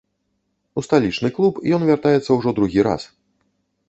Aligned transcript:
У 0.81 0.83
сталічны 0.87 1.29
клуб 1.35 1.59
ён 1.77 1.85
вяртаецца 1.89 2.29
ўжо 2.39 2.49
другі 2.61 2.87
раз. 2.89 3.01